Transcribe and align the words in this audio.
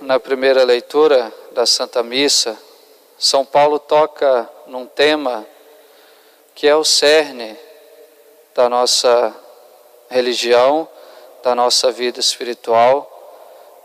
Na 0.00 0.18
primeira 0.18 0.64
leitura 0.64 1.32
da 1.52 1.64
Santa 1.64 2.02
Missa, 2.02 2.58
São 3.16 3.44
Paulo 3.44 3.78
toca 3.78 4.50
num 4.66 4.84
tema 4.84 5.46
que 6.56 6.66
é 6.66 6.74
o 6.74 6.82
cerne 6.82 7.56
da 8.52 8.68
nossa 8.68 9.32
religião, 10.08 10.88
da 11.44 11.54
nossa 11.54 11.92
vida 11.92 12.18
espiritual, 12.18 13.08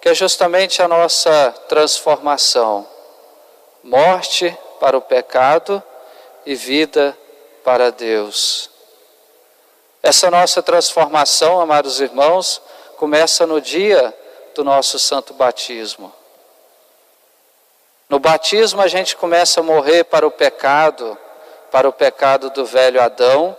que 0.02 0.10
é 0.10 0.16
justamente 0.16 0.82
a 0.82 0.88
nossa 0.88 1.54
transformação. 1.70 2.88
Morte 3.84 4.58
para 4.80 4.98
o 4.98 5.02
pecado 5.02 5.84
e 6.48 6.56
vida 6.56 7.16
para 7.64 7.92
Deus. 7.92 8.72
Essa 10.02 10.32
nossa 10.32 10.64
transformação, 10.64 11.62
amados 11.62 12.02
irmãos, 12.02 12.60
começa 12.98 13.46
no 13.46 13.62
dia 13.62 14.12
do 14.56 14.64
nosso 14.64 14.98
santo 14.98 15.34
batismo. 15.34 16.12
No 18.08 18.20
batismo 18.20 18.82
a 18.82 18.88
gente 18.88 19.16
começa 19.18 19.60
a 19.60 19.64
morrer 19.64 20.06
para 20.06 20.26
o 20.26 20.32
pecado, 20.32 21.18
para 21.70 21.90
o 21.90 21.94
pecado 21.94 22.50
do 22.50 22.66
velho 22.66 23.02
Adão. 23.02 23.56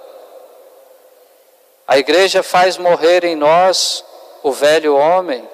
A 1.86 1.98
igreja 1.98 2.42
faz 2.42 2.78
morrer 2.78 3.24
em 3.24 3.36
nós 3.36 4.02
o 4.42 4.50
velho 4.50 4.96
homem, 4.96 5.46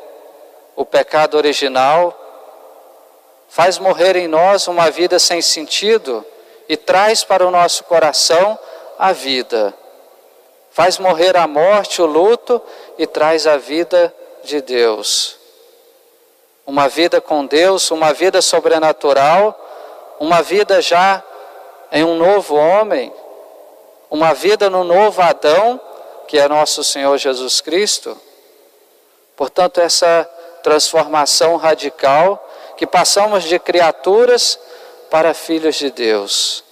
o 0.76 0.84
pecado 0.84 1.36
original, 1.36 2.16
faz 3.48 3.78
morrer 3.78 4.14
em 4.16 4.28
nós 4.28 4.68
uma 4.68 4.90
vida 4.90 5.18
sem 5.18 5.42
sentido 5.42 6.24
e 6.68 6.76
traz 6.76 7.24
para 7.24 7.44
o 7.44 7.50
nosso 7.50 7.82
coração 7.84 8.56
a 8.96 9.12
vida. 9.12 9.74
Faz 10.70 10.98
morrer 10.98 11.36
a 11.36 11.48
morte, 11.48 12.00
o 12.00 12.06
luto 12.06 12.62
e 12.96 13.06
traz 13.06 13.46
a 13.46 13.56
vida 13.56 14.14
de 14.44 14.60
Deus. 14.60 15.36
Uma 16.66 16.88
vida 16.88 17.20
com 17.20 17.44
Deus, 17.44 17.90
uma 17.90 18.12
vida 18.12 18.40
sobrenatural, 18.40 19.58
uma 20.20 20.42
vida 20.42 20.80
já 20.80 21.22
em 21.90 22.04
um 22.04 22.16
novo 22.16 22.54
homem, 22.54 23.12
uma 24.10 24.32
vida 24.32 24.70
no 24.70 24.84
novo 24.84 25.20
Adão, 25.20 25.80
que 26.28 26.38
é 26.38 26.48
nosso 26.48 26.84
Senhor 26.84 27.16
Jesus 27.18 27.60
Cristo. 27.60 28.16
Portanto, 29.36 29.80
essa 29.80 30.28
transformação 30.62 31.56
radical 31.56 32.48
que 32.76 32.86
passamos 32.86 33.44
de 33.44 33.58
criaturas 33.58 34.58
para 35.10 35.34
filhos 35.34 35.76
de 35.76 35.90
Deus. 35.90 36.64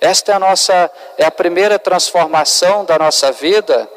Esta 0.00 0.32
é 0.32 0.34
a 0.34 0.38
nossa 0.38 0.90
é 1.16 1.24
a 1.24 1.30
primeira 1.30 1.78
transformação 1.78 2.84
da 2.84 2.98
nossa 2.98 3.30
vida 3.30 3.88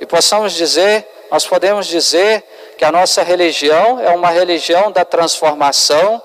e 0.00 0.06
possamos 0.06 0.52
dizer 0.52 1.06
nós 1.30 1.46
podemos 1.46 1.86
dizer 1.86 2.44
que 2.84 2.88
a 2.88 2.92
nossa 2.92 3.22
religião 3.22 3.98
é 3.98 4.10
uma 4.10 4.28
religião 4.28 4.92
da 4.92 5.06
transformação, 5.06 6.20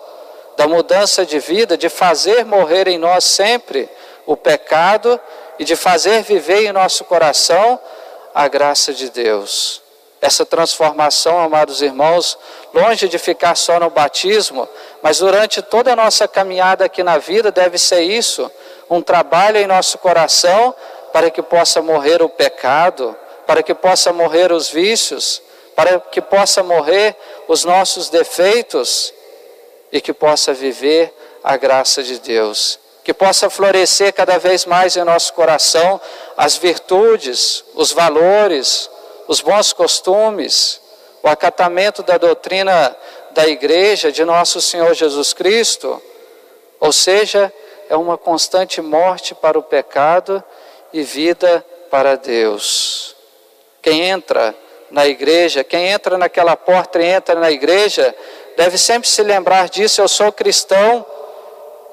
da 0.57 0.67
mudança 0.67 1.25
de 1.25 1.39
vida, 1.39 1.77
de 1.77 1.87
fazer 1.87 2.43
morrer 2.43 2.85
em 2.89 2.97
nós 2.97 3.23
sempre 3.23 3.87
o 4.25 4.35
pecado 4.35 5.17
e 5.57 5.63
de 5.63 5.77
fazer 5.77 6.21
viver 6.21 6.65
em 6.65 6.73
nosso 6.73 7.05
coração 7.05 7.79
a 8.35 8.45
graça 8.49 8.93
de 8.93 9.09
Deus. 9.09 9.81
Essa 10.19 10.45
transformação, 10.45 11.39
amados 11.39 11.81
irmãos, 11.81 12.37
longe 12.73 13.07
de 13.07 13.17
ficar 13.17 13.55
só 13.55 13.79
no 13.79 13.89
batismo, 13.89 14.67
mas 15.01 15.19
durante 15.19 15.61
toda 15.61 15.93
a 15.93 15.95
nossa 15.95 16.27
caminhada 16.27 16.83
aqui 16.83 17.03
na 17.03 17.17
vida, 17.17 17.53
deve 17.53 17.77
ser 17.77 18.01
isso: 18.01 18.51
um 18.89 19.01
trabalho 19.01 19.55
em 19.55 19.65
nosso 19.65 19.97
coração 19.99 20.75
para 21.13 21.29
que 21.31 21.41
possa 21.41 21.81
morrer 21.81 22.21
o 22.21 22.27
pecado, 22.27 23.15
para 23.47 23.63
que 23.63 23.73
possa 23.73 24.11
morrer 24.11 24.51
os 24.51 24.69
vícios, 24.69 25.41
para 25.79 25.97
que 25.97 26.19
possa 26.19 26.61
morrer 26.61 27.15
os 27.47 27.63
nossos 27.63 28.09
defeitos 28.09 29.13
e 29.93 30.01
que 30.01 30.11
possa 30.11 30.53
viver 30.53 31.13
a 31.41 31.55
graça 31.55 32.03
de 32.03 32.19
Deus. 32.19 32.77
Que 33.01 33.13
possa 33.13 33.49
florescer 33.49 34.11
cada 34.11 34.37
vez 34.37 34.65
mais 34.65 34.97
em 34.97 35.05
nosso 35.05 35.31
coração 35.31 36.01
as 36.35 36.57
virtudes, 36.57 37.63
os 37.75 37.93
valores, 37.93 38.89
os 39.25 39.39
bons 39.39 39.71
costumes, 39.71 40.81
o 41.23 41.29
acatamento 41.29 42.03
da 42.03 42.17
doutrina 42.17 42.93
da 43.31 43.47
igreja 43.47 44.11
de 44.11 44.25
nosso 44.25 44.59
Senhor 44.59 44.93
Jesus 44.93 45.31
Cristo. 45.31 46.01
Ou 46.77 46.91
seja, 46.91 47.53
é 47.87 47.95
uma 47.95 48.17
constante 48.17 48.81
morte 48.81 49.33
para 49.33 49.57
o 49.57 49.63
pecado 49.63 50.43
e 50.91 51.03
vida 51.03 51.65
para 51.89 52.17
Deus. 52.17 53.15
Quem 53.81 54.01
entra 54.01 54.53
na 54.91 55.07
igreja, 55.07 55.63
quem 55.63 55.87
entra 55.87 56.17
naquela 56.17 56.55
porta 56.55 57.01
e 57.01 57.05
entra 57.05 57.35
na 57.35 57.51
igreja, 57.51 58.13
deve 58.57 58.77
sempre 58.77 59.07
se 59.07 59.21
lembrar 59.23 59.69
disso. 59.69 60.01
Eu 60.01 60.07
sou 60.07 60.31
cristão 60.31 61.05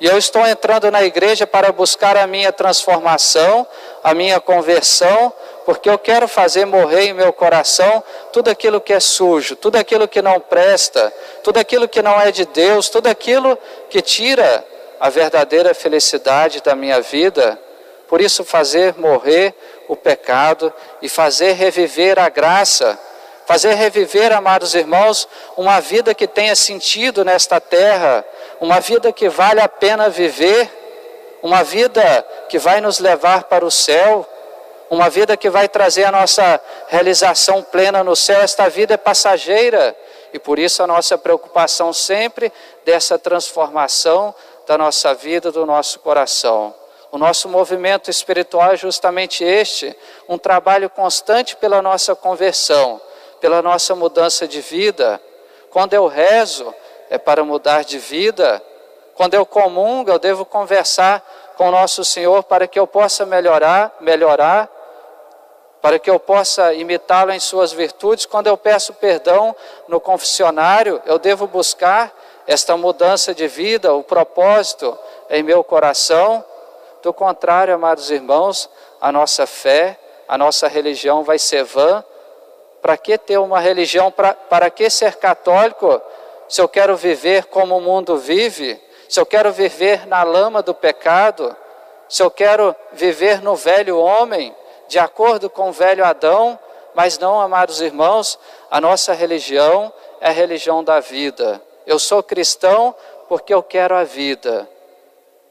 e 0.01 0.07
eu 0.07 0.19
estou 0.19 0.47
entrando 0.47 0.91
na 0.91 1.03
igreja 1.03 1.47
para 1.47 1.73
buscar 1.73 2.17
a 2.17 2.27
minha 2.27 2.53
transformação, 2.53 3.67
a 4.05 4.13
minha 4.13 4.39
conversão, 4.41 5.33
porque 5.65 5.89
eu 5.89 5.99
quero 5.99 6.29
fazer 6.29 6.65
morrer 6.65 7.07
em 7.07 7.13
meu 7.15 7.33
coração 7.33 8.03
tudo 8.33 8.51
aquilo 8.51 8.81
que 8.81 8.93
é 8.93 9.01
sujo, 9.01 9.57
tudo 9.57 9.77
aquilo 9.77 10.07
que 10.07 10.21
não 10.21 10.39
presta, 10.39 11.13
tudo 11.43 11.59
aquilo 11.59 11.89
que 11.89 12.03
não 12.03 12.21
é 12.21 12.31
de 12.31 12.45
Deus, 12.47 12.89
tudo 12.89 13.09
aquilo 13.09 13.59
que 13.89 14.03
tira 14.03 14.65
a 15.01 15.11
verdadeira 15.11 15.75
felicidade 15.75 16.61
da 16.61 16.75
minha 16.75 17.01
vida. 17.01 17.59
Por 18.09 18.21
isso, 18.21 18.45
fazer 18.45 18.95
morrer 18.97 19.55
o 19.89 19.97
pecado 19.97 20.73
e 21.03 21.09
fazer 21.09 21.53
reviver 21.53 22.19
a 22.19 22.29
graça, 22.29 22.99
fazer 23.47 23.75
reviver, 23.75 24.33
amados 24.33 24.75
irmãos, 24.75 25.29
uma 25.57 25.81
vida 25.81 26.15
que 26.15 26.27
tenha 26.27 26.55
sentido 26.57 27.25
nesta 27.25 27.61
terra, 27.61 28.25
uma 28.61 28.81
vida 28.81 29.13
que 29.13 29.29
vale 29.29 29.61
a 29.61 29.69
pena 29.69 30.09
viver, 30.09 30.69
uma 31.43 31.63
vida 31.63 32.27
que 32.49 32.59
vai 32.59 32.81
nos 32.81 32.99
levar 32.99 33.45
para 33.45 33.65
o 33.65 33.71
céu, 33.71 34.27
uma 34.91 35.09
vida 35.09 35.37
que 35.37 35.51
vai 35.51 35.69
trazer 35.69 36.05
a 36.05 36.13
nossa 36.13 36.61
realização 36.89 37.63
plena 37.63 38.03
no 38.03 38.17
céu. 38.17 38.41
Esta 38.41 38.69
vida 38.69 38.95
é 38.95 38.97
passageira 38.97 39.97
e 40.33 40.39
por 40.39 40.59
isso 40.59 40.83
a 40.83 40.87
nossa 40.87 41.17
preocupação 41.17 41.93
sempre 41.93 42.53
dessa 42.85 43.19
transformação 43.19 44.35
da 44.67 44.77
nossa 44.77 45.15
vida, 45.15 45.53
do 45.53 45.65
nosso 45.65 46.01
coração. 46.01 46.75
O 47.17 47.19
nosso 47.19 47.49
movimento 47.49 48.11
espiritual 48.11 48.73
é 48.73 48.77
justamente 48.77 49.43
este, 49.43 49.97
um 50.29 50.37
trabalho 50.37 50.91
constante 50.91 51.57
pela 51.57 51.81
nossa 51.81 52.15
conversão, 52.15 53.01
pela 53.41 53.63
nossa 53.63 53.95
mudança 53.95 54.47
de 54.47 54.61
vida. 54.61 55.19
Quando 55.71 55.95
eu 55.95 56.09
rezo, 56.09 56.75
é 57.09 57.17
para 57.17 57.43
mudar 57.43 57.85
de 57.85 57.99
vida. 57.99 58.63
Quando 59.15 59.33
eu 59.33 59.47
comungo, 59.47 60.11
eu 60.11 60.19
devo 60.19 60.45
conversar 60.45 61.27
com 61.57 61.69
o 61.69 61.71
nosso 61.71 62.05
Senhor 62.05 62.43
para 62.43 62.67
que 62.69 62.79
eu 62.79 62.87
possa 62.87 63.25
melhorar, 63.25 63.97
melhorar, 63.99 64.69
para 65.81 65.99
que 65.99 66.11
eu 66.11 66.21
possa 66.21 66.75
imitá-lo 66.75 67.33
em 67.33 67.41
suas 67.41 67.73
virtudes. 67.73 68.27
Quando 68.27 68.49
eu 68.49 68.59
peço 68.59 68.93
perdão 68.93 69.57
no 69.89 69.99
confessionário, 69.99 71.01
eu 71.07 71.19
devo 71.19 71.47
buscar 71.47 72.15
esta 72.47 72.77
mudança 72.77 73.35
de 73.35 73.49
vida, 73.49 73.95
o 73.95 74.03
propósito 74.03 74.99
em 75.31 75.43
meu 75.43 75.65
coração 75.65 76.45
do 77.07 77.13
contrário, 77.13 77.73
amados 77.73 78.11
irmãos, 78.11 78.69
a 79.01 79.13
nossa 79.13 79.47
fé, 79.47 79.97
a 80.27 80.37
nossa 80.37 80.67
religião 80.67 81.23
vai 81.23 81.39
ser 81.39 81.63
vã. 81.63 82.05
Para 82.83 82.97
que 82.97 83.17
ter 83.17 83.39
uma 83.39 83.61
religião? 83.61 84.11
Pra, 84.11 84.35
para 84.35 84.69
que 84.71 84.91
ser 84.91 85.15
católico 85.15 86.03
se 86.49 86.61
eu 86.61 86.69
quero 86.69 86.97
viver 86.97 87.45
como 87.45 87.77
o 87.77 87.81
mundo 87.81 88.19
vive? 88.19 88.83
Se 89.09 89.21
eu 89.21 89.25
quero 89.25 89.53
viver 89.53 90.05
na 90.09 90.25
lama 90.25 90.63
do 90.63 90.75
pecado? 90.75 91.55
Se 92.09 92.25
eu 92.25 92.31
quero 92.31 92.75
viver 92.93 93.41
no 93.41 93.55
velho 93.55 94.01
homem, 94.01 94.53
de 94.89 94.99
acordo 94.99 95.49
com 95.49 95.69
o 95.69 95.73
velho 95.73 96.05
Adão? 96.05 96.59
Mas 96.93 97.21
não, 97.21 97.41
amados 97.41 97.81
irmãos, 97.81 98.37
a 98.69 98.81
nossa 98.81 99.13
religião 99.13 99.93
é 100.21 100.27
a 100.27 100.33
religião 100.33 100.83
da 100.83 100.99
vida. 100.99 101.63
Eu 101.87 102.01
sou 102.01 102.21
cristão 102.21 102.93
porque 103.29 103.55
eu 103.55 103.63
quero 103.63 103.95
a 103.95 104.03
vida. 104.03 104.69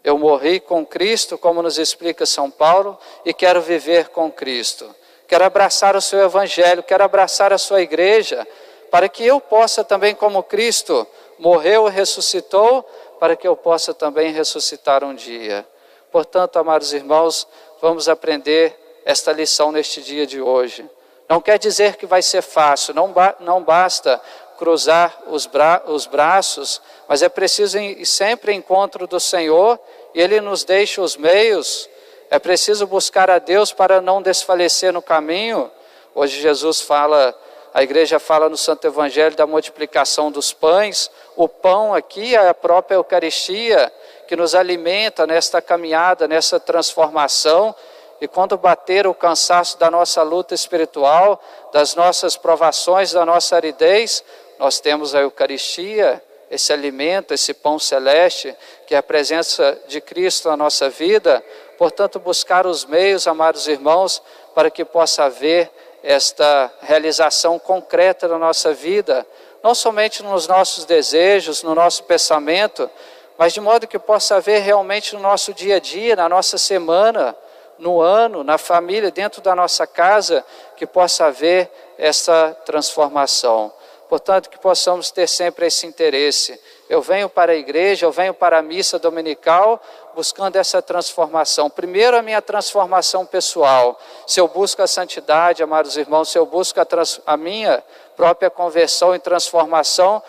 Eu 0.06 0.19
morri 0.19 0.60
com 0.60 0.86
Cristo, 0.86 1.36
como 1.36 1.63
nos 1.63 1.80
explica 1.80 2.28
São 2.28 2.52
Paulo, 2.52 2.96
e 3.25 3.34
quero 3.34 3.60
viver 3.60 4.10
com 4.10 4.31
Cristo. 4.31 4.94
Quero 5.28 5.44
abraçar 5.44 5.96
o 5.96 6.02
seu 6.02 6.19
Evangelho, 6.24 6.84
quero 6.84 7.04
abraçar 7.04 7.52
a 7.52 7.57
sua 7.57 7.81
igreja, 7.81 8.48
para 8.92 9.10
que 9.10 9.25
eu 9.25 9.42
possa 9.42 9.84
também, 9.84 10.13
como 10.13 10.44
Cristo 10.44 11.07
morreu 11.40 11.88
e 11.88 11.92
ressuscitou, 11.92 12.88
para 13.19 13.36
que 13.36 13.48
eu 13.48 13.57
possa 13.57 13.96
também 13.96 14.31
ressuscitar 14.31 15.04
um 15.04 15.16
dia. 15.16 15.66
Portanto, 16.12 16.57
amados 16.57 16.94
irmãos, 16.94 17.48
vamos 17.81 18.07
aprender 18.07 18.78
esta 19.04 19.31
lição 19.31 19.72
neste 19.72 20.04
dia 20.04 20.28
de 20.28 20.40
hoje. 20.40 20.88
Não 21.28 21.42
quer 21.42 21.57
dizer 21.57 21.96
que 21.96 22.06
vai 22.06 22.22
ser 22.22 22.44
fácil, 22.44 22.94
não, 22.94 23.12
ba 23.12 23.36
não 23.40 23.63
basta 23.63 24.22
cruzar 24.57 25.18
os, 25.28 25.46
bra 25.46 25.84
os 25.88 26.06
braços, 26.06 26.81
mas 27.07 27.22
é 27.22 27.30
preciso 27.30 27.78
ir 27.80 28.06
sempre 28.06 28.54
em 28.54 28.57
encontro 28.57 29.07
do 29.07 29.19
Senhor 29.19 29.80
e 30.15 30.21
Ele 30.21 30.39
nos 30.39 30.63
deixa 30.63 31.01
os 31.01 31.17
meios. 31.17 31.89
É 32.31 32.39
preciso 32.39 32.88
buscar 32.88 33.29
a 33.29 33.38
Deus 33.38 33.73
para 33.73 34.00
não 34.00 34.21
desfalecer 34.21 34.94
no 34.94 35.01
caminho. 35.01 35.69
Hoje 36.15 36.39
Jesus 36.39 36.79
fala 36.79 37.38
A 37.73 37.83
igreja 37.83 38.17
fala 38.17 38.47
no 38.47 38.56
Santo 38.56 38.88
Evangelho 38.88 39.35
da 39.35 39.45
multiplicação 39.45 40.31
dos 40.31 40.53
pães. 40.53 41.12
O 41.35 41.50
pão 41.50 41.94
aqui 41.94 42.33
é 42.33 42.47
a 42.47 42.53
própria 42.53 42.95
Eucaristia 42.95 43.91
que 44.25 44.38
nos 44.38 44.56
alimenta 44.56 45.27
nesta 45.27 45.62
caminhada, 45.62 46.25
nessa 46.25 46.57
transformação. 46.57 47.75
E 48.21 48.29
quando 48.29 48.57
bater 48.57 49.06
o 49.06 49.13
cansaço 49.13 49.77
da 49.77 49.91
nossa 49.91 50.23
luta 50.23 50.56
espiritual, 50.56 51.44
das 51.73 51.94
nossas 51.95 52.38
provações, 52.38 53.11
da 53.11 53.25
nossa 53.25 53.57
aridez, 53.57 54.23
nós 54.57 54.79
temos 54.79 55.13
a 55.13 55.19
Eucaristia, 55.19 56.23
esse 56.50 56.71
alimento, 56.71 57.33
esse 57.33 57.53
pão 57.53 57.80
celeste, 57.80 58.56
que 58.86 58.95
é 58.95 58.97
a 58.97 59.03
presença 59.03 59.77
de 59.88 60.00
Cristo 60.00 60.50
na 60.50 60.57
nossa 60.57 60.89
vida. 60.89 61.44
Portanto, 61.77 62.19
buscar 62.19 62.65
os 62.65 62.86
meios, 62.86 63.27
amados 63.27 63.68
irmãos, 63.68 64.21
para 64.53 64.69
que 64.69 64.86
possa 64.86 65.25
haver 65.25 65.71
esta 66.03 66.71
realização 66.81 67.57
concreta 67.57 68.27
na 68.27 68.38
nossa 68.38 68.74
vida, 68.74 69.25
não 69.63 69.74
somente 69.74 70.21
nos 70.21 70.47
nossos 70.47 70.86
desejos, 70.86 71.63
no 71.63 71.74
nosso 71.74 72.03
pensamento, 72.03 72.89
mas 73.38 73.53
de 73.53 73.59
modo 73.59 73.88
que 73.88 73.97
possa 73.97 74.36
haver 74.36 74.62
realmente 74.62 75.15
no 75.15 75.21
nosso 75.21 75.53
dia 75.53 75.77
a 75.77 75.80
dia, 75.80 76.15
na 76.15 76.30
nossa 76.30 76.57
semana, 76.59 77.36
no 77.80 78.00
ano, 78.00 78.44
na 78.44 78.57
família, 78.57 79.12
dentro 79.12 79.42
da 79.42 79.56
nossa 79.56 79.86
casa, 79.88 80.45
que 80.77 80.86
possa 80.86 81.25
haver 81.25 81.69
essa 81.97 82.56
transformação. 82.65 83.74
Portanto, 84.10 84.50
que 84.50 84.60
possamos 84.60 85.10
ter 85.10 85.28
sempre 85.28 85.66
esse 85.66 85.86
interesse. 85.88 86.60
Eu 86.88 87.02
venho 87.02 87.28
para 87.28 87.54
a 87.54 87.56
igreja, 87.56 88.06
eu 88.06 88.12
venho 88.12 88.34
para 88.34 88.60
a 88.60 88.62
missa 88.62 89.00
dominical 89.00 89.81
buscando 90.13 90.56
essa 90.56 90.81
transformação. 90.81 91.69
Primeiro, 91.69 92.16
a 92.16 92.22
minha 92.22 92.42
transformação 92.42 93.25
pessoal. 93.25 94.00
Se 94.28 94.40
eu 94.40 94.48
busco 94.48 94.81
a 94.81 94.88
santidade, 94.88 95.63
amados 95.63 95.98
irmãos, 95.98 96.30
se 96.30 96.38
eu 96.38 96.46
busco 96.46 96.80
a, 96.80 96.86
a 97.25 97.36
minha 97.36 97.84
própria 98.16 98.50
conversão 98.50 99.16
e 99.16 99.19
transformação, 99.19 100.22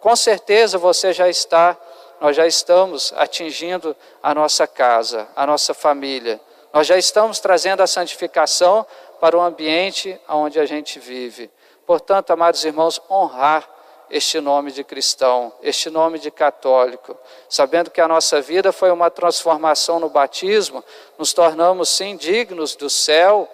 com 0.00 0.14
certeza 0.14 0.78
você 0.78 1.12
já 1.12 1.28
está, 1.28 1.76
nós 2.20 2.36
já 2.36 2.46
estamos 2.46 3.12
atingindo 3.16 3.96
a 4.22 4.32
nossa 4.32 4.66
casa, 4.66 5.28
a 5.34 5.44
nossa 5.44 5.74
família. 5.74 6.40
Nós 6.72 6.86
já 6.86 6.96
estamos 6.96 7.40
trazendo 7.40 7.82
a 7.82 7.86
santificação 7.86 8.86
para 9.20 9.36
o 9.36 9.40
ambiente 9.40 10.18
onde 10.28 10.58
a 10.58 10.64
gente 10.64 10.98
vive. 10.98 11.50
Portanto, 11.92 12.30
amados 12.30 12.64
irmãos, 12.64 13.02
honrar 13.10 13.68
este 14.08 14.40
nome 14.40 14.72
de 14.72 14.82
cristão, 14.82 15.52
este 15.62 15.90
nome 15.90 16.18
de 16.18 16.30
católico, 16.30 17.14
sabendo 17.50 17.90
que 17.90 18.00
a 18.00 18.08
nossa 18.08 18.40
vida 18.40 18.72
foi 18.72 18.90
uma 18.90 19.10
transformação 19.10 20.00
no 20.00 20.08
batismo, 20.08 20.82
nos 21.18 21.34
tornamos 21.34 21.90
sim 21.90 22.16
dignos 22.16 22.74
do 22.74 22.88
céu, 22.88 23.46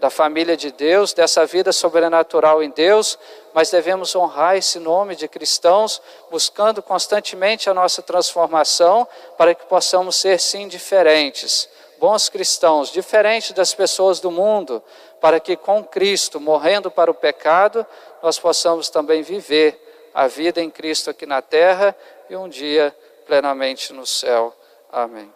da 0.00 0.08
família 0.08 0.56
de 0.56 0.72
Deus, 0.72 1.12
dessa 1.12 1.44
vida 1.44 1.70
sobrenatural 1.70 2.62
em 2.62 2.70
Deus, 2.70 3.18
mas 3.52 3.70
devemos 3.70 4.16
honrar 4.16 4.56
esse 4.56 4.78
nome 4.78 5.14
de 5.14 5.28
cristãos, 5.28 6.00
buscando 6.30 6.82
constantemente 6.82 7.68
a 7.68 7.74
nossa 7.74 8.00
transformação, 8.00 9.06
para 9.36 9.54
que 9.54 9.66
possamos 9.66 10.16
ser 10.16 10.40
sim 10.40 10.66
diferentes, 10.66 11.68
bons 11.98 12.30
cristãos, 12.30 12.90
diferentes 12.90 13.52
das 13.52 13.74
pessoas 13.74 14.18
do 14.18 14.30
mundo, 14.30 14.82
para 15.20 15.40
que 15.40 15.56
com 15.56 15.82
Cristo, 15.84 16.40
morrendo 16.40 16.90
para 16.90 17.10
o 17.10 17.14
pecado, 17.14 17.86
nós 18.22 18.38
possamos 18.38 18.88
também 18.88 19.22
viver 19.22 20.10
a 20.14 20.26
vida 20.26 20.60
em 20.60 20.70
Cristo 20.70 21.10
aqui 21.10 21.26
na 21.26 21.42
terra 21.42 21.96
e 22.30 22.36
um 22.36 22.48
dia 22.48 22.96
plenamente 23.26 23.92
no 23.92 24.06
céu. 24.06 24.54
Amém. 24.90 25.32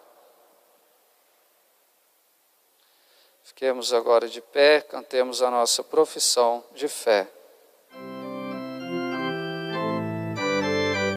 Fiquemos 3.43 3.93
agora 3.93 4.27
de 4.27 4.41
pé, 4.41 4.81
cantemos 4.81 5.41
a 5.41 5.51
nossa 5.51 5.83
profissão 5.83 6.63
de 6.73 6.87
fé. 6.87 7.27